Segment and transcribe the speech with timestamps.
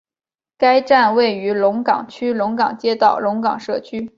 [0.57, 4.09] 该站位于龙岗区龙岗街道龙岗社区。